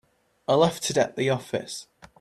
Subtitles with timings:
[0.47, 1.85] I left it at the office.